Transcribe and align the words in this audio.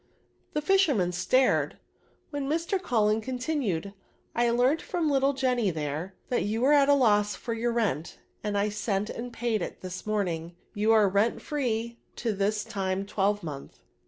The 0.53 0.63
fisherman 0.63 1.11
stared, 1.11 1.77
when 2.31 2.49
Mr. 2.49 2.81
Cul 2.81 3.05
len 3.05 3.21
continued, 3.21 3.93
I 4.33 4.49
learnt 4.49 4.81
from 4.81 5.11
little 5.11 5.33
Jenny 5.33 5.69
there, 5.69 6.15
that 6.29 6.41
you 6.41 6.61
were 6.61 6.73
at 6.73 6.89
a 6.89 6.95
loss 6.95 7.35
for 7.35 7.53
your 7.53 7.71
rent, 7.71 8.17
and 8.43 8.57
I 8.57 8.69
sent 8.69 9.11
and 9.11 9.31
paid 9.31 9.61
it 9.61 9.81
this 9.81 10.07
morning; 10.07 10.55
you 10.73 10.91
are 10.91 11.07
rent 11.07 11.39
free 11.39 11.99
to 12.15 12.33
this 12.33 12.63
time 12.63 13.05
twelvemonth. 13.05 13.83